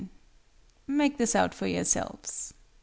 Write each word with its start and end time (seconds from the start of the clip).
Make 0.87 1.19
this 1.19 1.35
out 1.35 1.53
for 1.53 1.67
yourselves.) 1.67 2.53